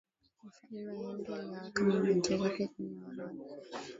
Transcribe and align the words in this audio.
mfalme 0.43 0.79
henry 0.87 1.03
aliwaweka 1.33 1.83
mabinti 1.83 2.37
zake 2.37 2.67
kwenye 2.67 3.03
orodha 3.07 3.43